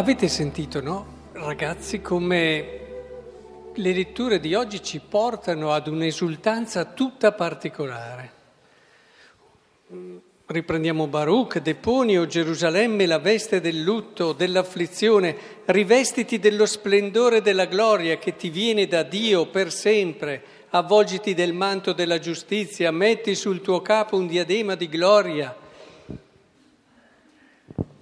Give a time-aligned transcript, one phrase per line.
[0.00, 1.28] Avete sentito, no?
[1.32, 2.80] Ragazzi, come
[3.74, 8.32] le letture di oggi ci portano ad un'esultanza tutta particolare.
[10.46, 15.36] Riprendiamo Baruch, deponi, o Gerusalemme, la veste del lutto, dell'afflizione,
[15.66, 21.92] rivestiti dello splendore della gloria che ti viene da Dio per sempre, avvolgiti del manto
[21.92, 25.59] della giustizia, metti sul tuo capo un diadema di gloria.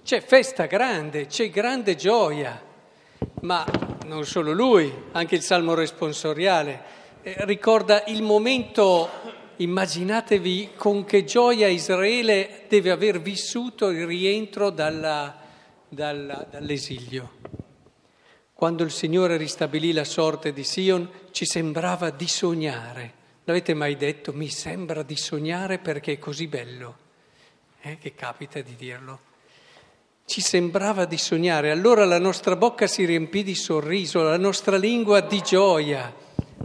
[0.09, 2.59] C'è festa grande, c'è grande gioia,
[3.41, 3.63] ma
[4.07, 6.81] non solo lui, anche il Salmo responsoriale
[7.21, 9.07] eh, ricorda il momento
[9.57, 15.37] Immaginatevi con che gioia Israele deve aver vissuto il rientro dalla,
[15.87, 17.33] dalla, dall'esilio.
[18.51, 23.13] Quando il Signore ristabilì la sorte di Sion ci sembrava di sognare.
[23.43, 24.33] L'avete mai detto?
[24.33, 26.97] Mi sembra di sognare perché è così bello.
[27.81, 29.27] Eh, che capita di dirlo.
[30.29, 35.21] Ci sembrava di sognare, allora la nostra bocca si riempì di sorriso, la nostra lingua
[35.21, 36.13] di gioia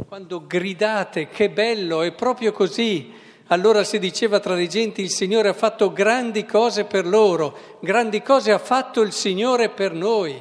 [0.06, 3.10] quando gridate che bello, è proprio così.
[3.46, 8.20] Allora si diceva tra le genti il Signore ha fatto grandi cose per loro, grandi
[8.20, 10.38] cose ha fatto il Signore per noi.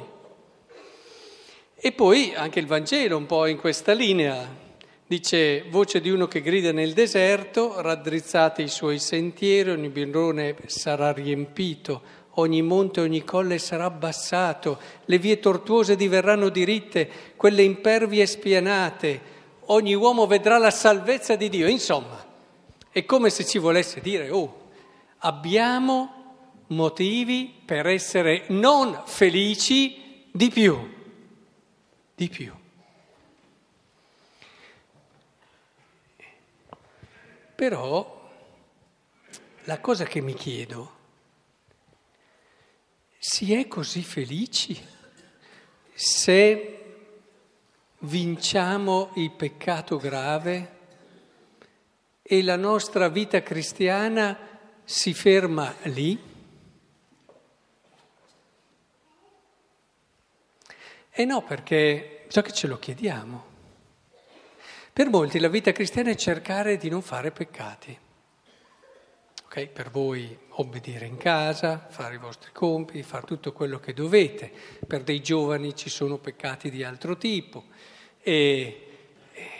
[1.74, 4.46] E poi anche il Vangelo un po' in questa linea.
[5.06, 11.10] Dice, voce di uno che grida nel deserto, raddrizzate i suoi sentieri, ogni birrone sarà
[11.10, 12.02] riempito,
[12.34, 19.20] ogni monte ogni colle sarà abbassato, le vie tortuose diverranno diritte, quelle impervie spianate,
[19.66, 21.66] ogni uomo vedrà la salvezza di Dio.
[21.68, 22.24] Insomma,
[22.90, 24.70] è come se ci volesse dire, oh,
[25.18, 26.22] abbiamo
[26.68, 30.92] motivi per essere non felici di più,
[32.14, 32.52] di più.
[37.54, 38.22] Però
[39.64, 40.93] la cosa che mi chiedo,
[43.26, 44.78] si è così felici
[45.94, 46.96] se
[48.00, 50.72] vinciamo il peccato grave
[52.22, 54.36] e la nostra vita cristiana
[54.84, 56.22] si ferma lì?
[61.10, 63.44] E no, perché so che ce lo chiediamo.
[64.92, 68.03] Per molti la vita cristiana è cercare di non fare peccati.
[69.54, 69.68] Okay?
[69.68, 74.50] Per voi obbedire in casa, fare i vostri compiti, fare tutto quello che dovete.
[74.84, 77.66] Per dei giovani ci sono peccati di altro tipo
[78.20, 78.86] e,
[79.32, 79.50] e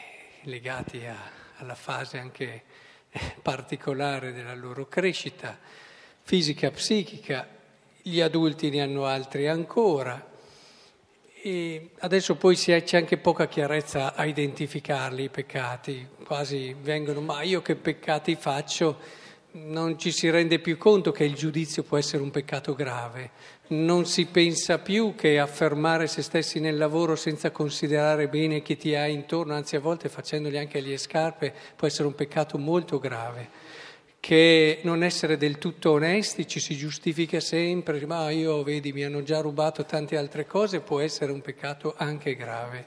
[0.43, 1.15] legati a,
[1.59, 2.63] alla fase anche
[3.09, 5.57] eh, particolare della loro crescita
[6.23, 7.47] fisica, psichica,
[8.03, 10.33] gli adulti ne hanno altri ancora.
[11.41, 17.63] E adesso poi c'è anche poca chiarezza a identificarli i peccati, quasi vengono, ma io
[17.63, 19.23] che peccati faccio?
[19.57, 23.31] Non ci si rende più conto che il giudizio può essere un peccato grave,
[23.69, 28.97] non si pensa più che affermare se stessi nel lavoro senza considerare bene chi ti
[28.97, 33.49] ha intorno, anzi a volte facendogli anche le scarpe, può essere un peccato molto grave,
[34.19, 39.23] che non essere del tutto onesti ci si giustifica sempre, ma io vedi mi hanno
[39.23, 42.87] già rubato tante altre cose, può essere un peccato anche grave.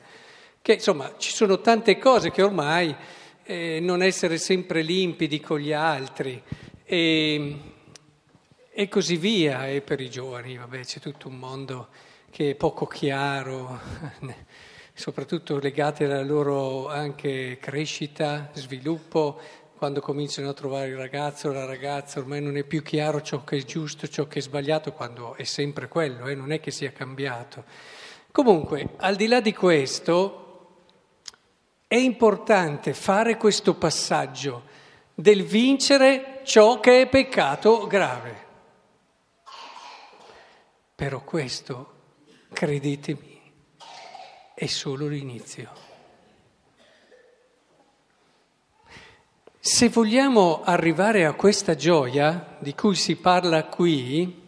[0.61, 2.93] Che insomma ci sono tante cose che ormai
[3.47, 6.41] eh, non essere sempre limpidi con gli altri
[6.83, 7.55] e,
[8.69, 9.69] e così via.
[9.69, 11.87] E per i giovani, vabbè, c'è tutto un mondo
[12.29, 13.79] che è poco chiaro,
[14.93, 19.39] soprattutto legati alla loro anche crescita, sviluppo,
[19.77, 23.57] quando cominciano a trovare il ragazzo la ragazza, ormai non è più chiaro ciò che
[23.57, 26.91] è giusto, ciò che è sbagliato, quando è sempre quello, eh, non è che sia
[26.91, 27.63] cambiato.
[28.31, 30.46] Comunque, al di là di questo,
[31.87, 34.63] è importante fare questo passaggio
[35.13, 38.45] del vincere ciò che è peccato grave.
[40.93, 41.93] Però questo,
[42.51, 43.39] credetemi,
[44.53, 45.85] è solo l'inizio.
[49.59, 54.45] Se vogliamo arrivare a questa gioia di cui si parla qui,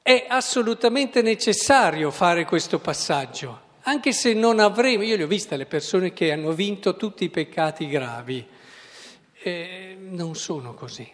[0.00, 5.66] è assolutamente necessario fare questo passaggio anche se non avremo, io le ho viste le
[5.66, 8.46] persone che hanno vinto tutti i peccati gravi,
[9.42, 11.06] eh, non sono così.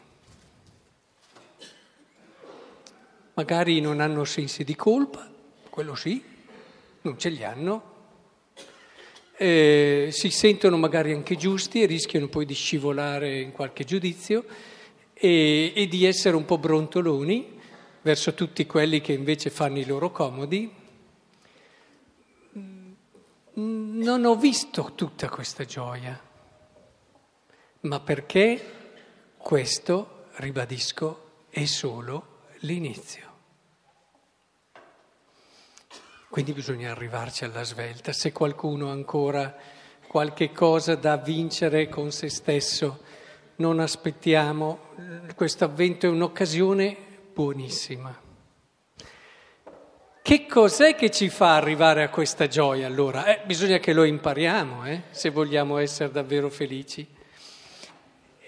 [3.34, 5.28] Magari non hanno sensi di colpa,
[5.68, 6.22] quello sì,
[7.02, 7.88] non ce li hanno.
[9.36, 14.44] Eh, si sentono magari anche giusti e rischiano poi di scivolare in qualche giudizio
[15.14, 17.58] e, e di essere un po' brontoloni
[18.02, 20.78] verso tutti quelli che invece fanno i loro comodi
[23.60, 26.18] non ho visto tutta questa gioia,
[27.80, 28.78] ma perché
[29.36, 33.28] questo, ribadisco, è solo l'inizio.
[36.28, 38.12] Quindi bisogna arrivarci alla svelta.
[38.12, 39.52] Se qualcuno ha ancora
[40.06, 43.02] qualche cosa da vincere con se stesso,
[43.56, 44.78] non aspettiamo.
[45.34, 46.96] Questo avvento è un'occasione
[47.32, 48.29] buonissima.
[50.30, 53.24] Che cos'è che ci fa arrivare a questa gioia allora?
[53.24, 57.04] Eh, bisogna che lo impariamo, eh, se vogliamo essere davvero felici.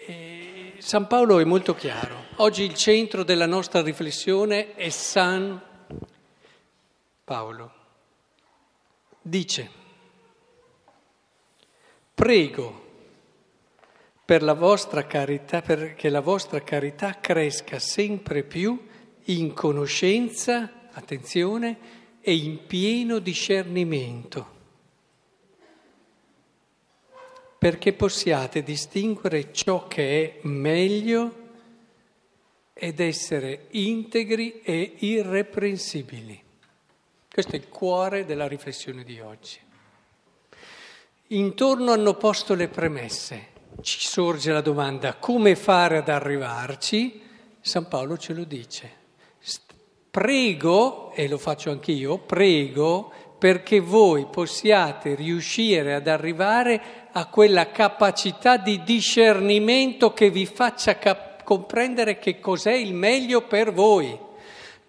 [0.06, 2.26] E San Paolo è molto chiaro.
[2.36, 5.60] Oggi il centro della nostra riflessione è San
[7.24, 7.72] Paolo.
[9.20, 9.70] Dice,
[12.14, 12.90] prego
[14.24, 18.86] per la vostra carità, perché la vostra carità cresca sempre più
[19.24, 24.60] in conoscenza, attenzione, e in pieno discernimento,
[27.58, 31.40] perché possiate distinguere ciò che è meglio
[32.72, 36.40] ed essere integri e irreprensibili.
[37.28, 39.58] Questo è il cuore della riflessione di oggi.
[41.28, 43.50] Intorno hanno posto le premesse.
[43.80, 47.20] Ci sorge la domanda come fare ad arrivarci?
[47.60, 49.01] San Paolo ce lo dice.
[50.12, 58.58] Prego, e lo faccio anch'io, prego perché voi possiate riuscire ad arrivare a quella capacità
[58.58, 64.14] di discernimento che vi faccia cap- comprendere che cos'è il meglio per voi.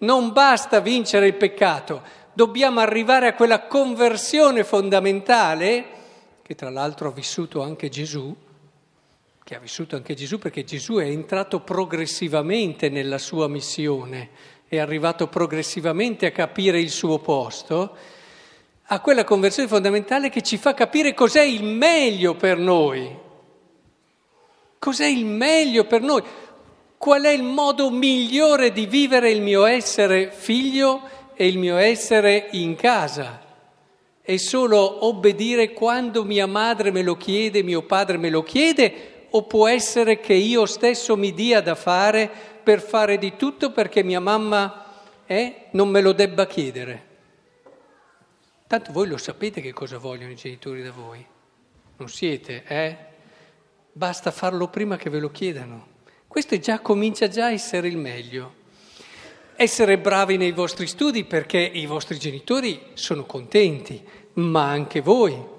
[0.00, 2.02] Non basta vincere il peccato,
[2.34, 5.86] dobbiamo arrivare a quella conversione fondamentale,
[6.42, 8.36] che tra l'altro ha vissuto anche Gesù,
[9.42, 15.28] che ha vissuto anche Gesù perché Gesù è entrato progressivamente nella sua missione, è arrivato
[15.28, 17.96] progressivamente a capire il suo posto,
[18.88, 23.22] a quella conversione fondamentale che ci fa capire cos'è il meglio per noi.
[24.78, 26.22] Cos'è il meglio per noi?
[26.98, 31.02] Qual è il modo migliore di vivere il mio essere figlio
[31.34, 33.42] e il mio essere in casa.
[34.20, 39.42] È solo obbedire quando mia madre me lo chiede, mio padre me lo chiede, o
[39.42, 42.30] può essere che io stesso mi dia da fare
[42.62, 47.12] per fare di tutto perché mia mamma eh, non me lo debba chiedere?
[48.66, 51.24] Tanto voi lo sapete che cosa vogliono i genitori da voi.
[51.96, 52.96] Non siete, eh?
[53.92, 55.88] Basta farlo prima che ve lo chiedano.
[56.26, 58.62] Questo già comincia già a essere il meglio
[59.56, 64.02] essere bravi nei vostri studi perché i vostri genitori sono contenti,
[64.34, 65.52] ma anche voi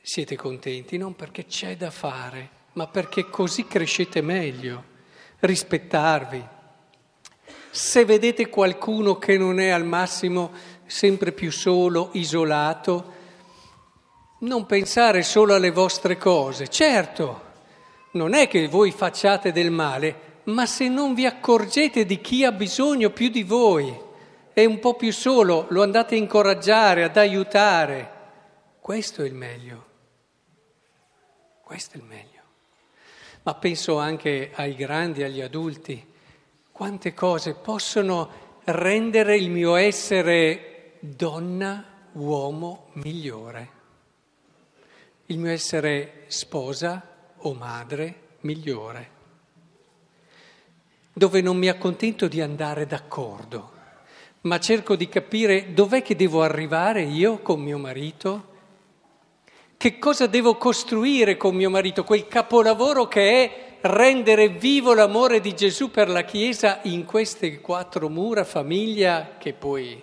[0.00, 4.84] siete contenti, non perché c'è da fare, ma perché così crescete meglio.
[5.40, 6.46] Rispettarvi.
[7.70, 10.52] Se vedete qualcuno che non è al massimo
[10.86, 13.16] sempre più solo, isolato,
[14.40, 16.68] non pensare solo alle vostre cose.
[16.68, 17.42] Certo,
[18.12, 22.52] non è che voi facciate del male, ma se non vi accorgete di chi ha
[22.52, 24.06] bisogno più di voi,
[24.52, 28.16] è un po' più solo, lo andate a incoraggiare, ad aiutare,
[28.80, 29.86] questo è il meglio.
[31.62, 32.37] Questo è il meglio.
[33.48, 36.06] Ma penso anche ai grandi, agli adulti,
[36.70, 38.28] quante cose possono
[38.64, 43.70] rendere il mio essere donna, uomo migliore,
[45.24, 47.02] il mio essere sposa
[47.38, 49.10] o madre migliore?
[51.14, 53.72] Dove non mi accontento di andare d'accordo,
[54.42, 58.56] ma cerco di capire dov'è che devo arrivare io con mio marito,
[59.78, 65.54] che cosa devo costruire con mio marito, quel capolavoro che è rendere vivo l'amore di
[65.54, 70.02] Gesù per la Chiesa in queste quattro mura, famiglia, che poi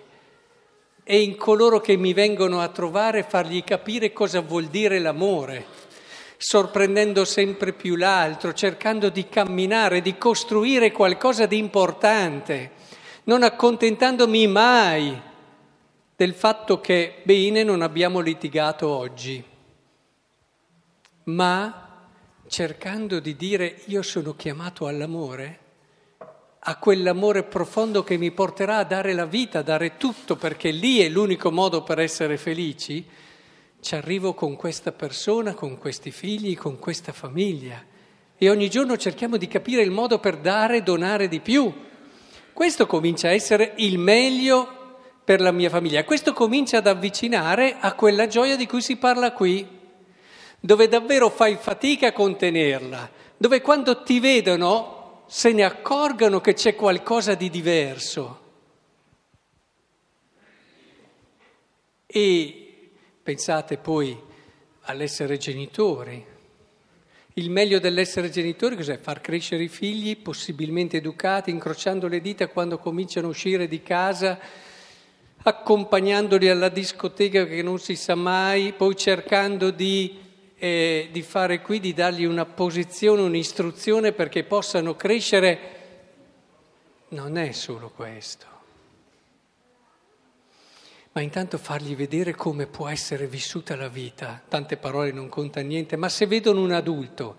[1.08, 5.66] e in coloro che mi vengono a trovare fargli capire cosa vuol dire l'amore
[6.38, 12.72] sorprendendo sempre più l'altro, cercando di camminare, di costruire qualcosa di importante,
[13.24, 15.20] non accontentandomi mai
[16.14, 19.42] del fatto che, bene, non abbiamo litigato oggi,
[21.26, 22.08] ma
[22.46, 25.60] cercando di dire io sono chiamato all'amore,
[26.58, 30.98] a quell'amore profondo che mi porterà a dare la vita, a dare tutto, perché lì
[31.00, 33.06] è l'unico modo per essere felici,
[33.80, 37.84] ci arrivo con questa persona, con questi figli, con questa famiglia.
[38.36, 41.72] E ogni giorno cerchiamo di capire il modo per dare e donare di più.
[42.52, 44.74] Questo comincia a essere il meglio
[45.24, 49.32] per la mia famiglia, questo comincia ad avvicinare a quella gioia di cui si parla
[49.32, 49.75] qui,
[50.60, 56.74] dove davvero fai fatica a contenerla, dove quando ti vedono se ne accorgano che c'è
[56.74, 58.40] qualcosa di diverso.
[62.06, 62.66] E
[63.26, 64.16] Pensate poi
[64.82, 66.24] all'essere genitori.
[67.34, 68.98] Il meglio dell'essere genitori cos'è?
[68.98, 74.38] Far crescere i figli possibilmente educati, incrociando le dita quando cominciano a uscire di casa,
[75.42, 80.16] accompagnandoli alla discoteca che non si sa mai, poi cercando di,
[80.58, 85.58] eh, di fare qui, di dargli una posizione, un'istruzione perché possano crescere.
[87.08, 88.54] Non è solo questo
[91.16, 94.42] ma intanto fargli vedere come può essere vissuta la vita.
[94.46, 97.38] Tante parole non conta niente, ma se vedono un adulto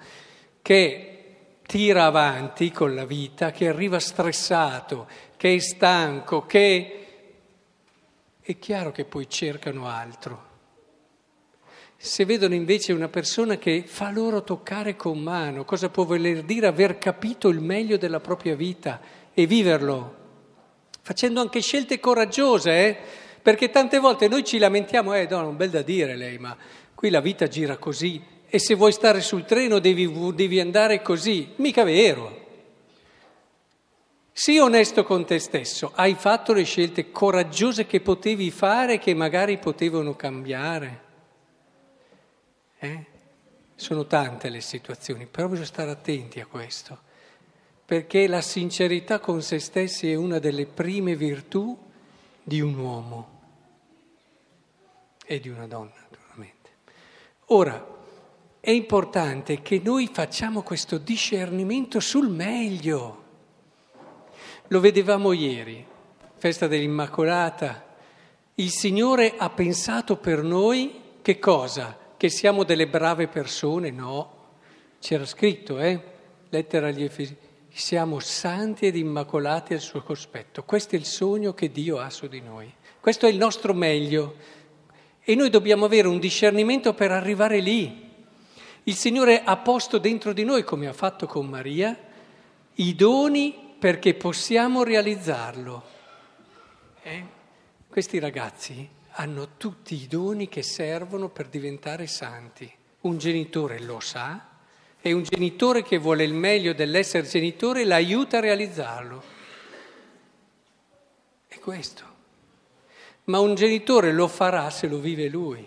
[0.64, 1.18] che
[1.62, 5.08] tira avanti con la vita, che arriva stressato,
[5.38, 7.06] che è stanco, che
[8.42, 10.47] è chiaro che poi cercano altro.
[12.00, 16.68] Se vedono invece una persona che fa loro toccare con mano, cosa può voler dire
[16.68, 19.02] aver capito il meglio della propria vita
[19.34, 20.16] e viverlo,
[21.02, 22.98] facendo anche scelte coraggiose, eh?
[23.42, 26.56] Perché tante volte noi ci lamentiamo, eh, no, non bel da dire lei, ma
[26.94, 31.54] qui la vita gira così e se vuoi stare sul treno devi, devi andare così.
[31.56, 32.46] Mica vero.
[34.32, 39.58] Sii onesto con te stesso, hai fatto le scelte coraggiose che potevi fare che magari
[39.58, 41.06] potevano cambiare.
[42.80, 43.06] Eh?
[43.76, 47.00] Sono tante le situazioni, però bisogna stare attenti a questo,
[47.86, 51.78] perché la sincerità con se stessi è una delle prime virtù
[52.44, 53.40] di un uomo
[55.26, 56.70] e di una donna, naturalmente.
[57.48, 57.96] Ora,
[58.60, 63.24] è importante che noi facciamo questo discernimento sul meglio.
[64.68, 65.86] Lo vedevamo ieri,
[66.36, 67.86] festa dell'Immacolata.
[68.56, 72.07] Il Signore ha pensato per noi che cosa?
[72.18, 73.92] Che siamo delle brave persone?
[73.92, 74.32] No,
[75.00, 76.02] c'era scritto, eh?
[76.50, 77.38] Lettera agli Efesi.
[77.70, 80.64] Siamo santi ed immacolati al suo cospetto.
[80.64, 82.74] Questo è il sogno che Dio ha su di noi.
[83.00, 84.36] Questo è il nostro meglio.
[85.22, 88.10] E noi dobbiamo avere un discernimento per arrivare lì.
[88.86, 91.96] Il Signore ha posto dentro di noi, come ha fatto con Maria,
[92.76, 95.84] i doni perché possiamo realizzarlo.
[97.04, 97.26] Eh?
[97.88, 102.72] Questi ragazzi hanno tutti i doni che servono per diventare santi.
[103.02, 104.50] Un genitore lo sa
[105.00, 109.24] e un genitore che vuole il meglio dell'essere genitore l'aiuta a realizzarlo.
[111.48, 112.16] È questo
[113.28, 115.66] ma un genitore lo farà se lo vive lui.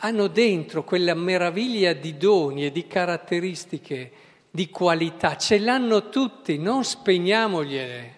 [0.00, 4.12] Hanno dentro quella meraviglia di doni e di caratteristiche,
[4.50, 8.16] di qualità, ce l'hanno tutti, non spegniamogliele.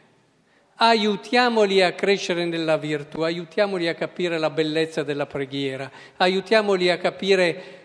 [0.82, 7.78] Aiutiamoli a crescere nella virtù, aiutiamoli a capire la bellezza della preghiera, aiutiamoli a capire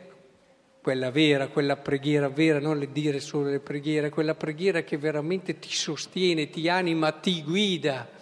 [0.82, 5.60] quella vera, quella preghiera vera, non le dire solo le preghiere, quella preghiera che veramente
[5.60, 8.14] ti sostiene, ti anima, ti guida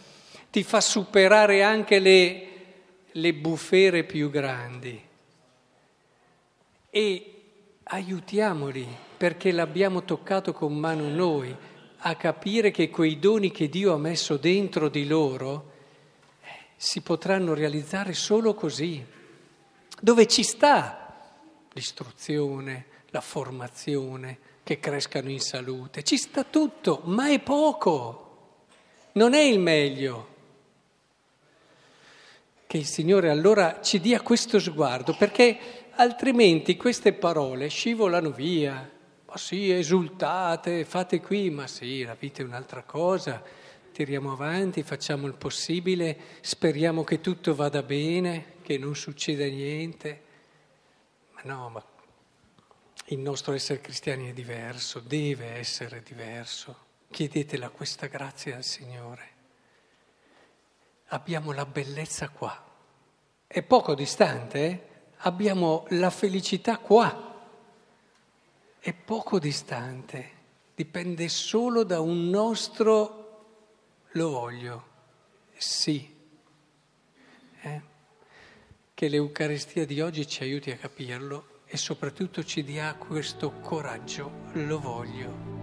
[0.53, 2.47] ti fa superare anche le,
[3.11, 5.01] le bufere più grandi.
[6.91, 7.33] E
[7.81, 8.87] aiutiamoli,
[9.17, 11.55] perché l'abbiamo toccato con mano noi,
[12.05, 15.72] a capire che quei doni che Dio ha messo dentro di loro
[16.41, 19.03] eh, si potranno realizzare solo così,
[20.01, 21.31] dove ci sta
[21.72, 28.24] l'istruzione, la formazione, che crescano in salute, ci sta tutto, ma è poco,
[29.13, 30.31] non è il meglio.
[32.65, 38.89] Che il Signore allora ci dia questo sguardo, perché altrimenti queste parole scivolano via.
[39.33, 43.41] Ma sì, esultate, fate qui, ma sì, la vita è un'altra cosa,
[43.91, 50.21] tiriamo avanti, facciamo il possibile, speriamo che tutto vada bene, che non succeda niente.
[51.31, 51.83] Ma no, ma
[53.05, 56.77] il nostro essere cristiani è diverso, deve essere diverso.
[57.09, 59.29] Chiedetela questa grazia al Signore
[61.07, 62.55] abbiamo la bellezza qua.
[63.47, 64.87] È poco distante, eh?
[65.21, 67.31] abbiamo la felicità qua.
[68.85, 70.29] È poco distante,
[70.75, 74.87] dipende solo da un nostro lo voglio,
[75.55, 76.13] sì.
[77.61, 77.81] Eh?
[78.93, 84.77] Che l'Eucaristia di oggi ci aiuti a capirlo e soprattutto ci dia questo coraggio, lo
[84.81, 85.62] voglio.